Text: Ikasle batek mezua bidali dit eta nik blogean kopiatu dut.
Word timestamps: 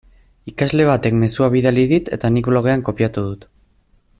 Ikasle 0.51 0.87
batek 0.87 1.17
mezua 1.23 1.49
bidali 1.55 1.83
dit 1.93 2.11
eta 2.17 2.33
nik 2.39 2.49
blogean 2.53 2.85
kopiatu 2.89 3.27
dut. 3.29 3.47